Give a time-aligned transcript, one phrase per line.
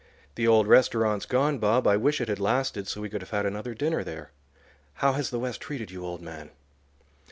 [0.33, 3.45] The old restaurant's gone, Bob; I wish it had lasted, so we could have had
[3.45, 4.31] another dinner there.
[4.95, 6.49] How has the West treated you, old man?"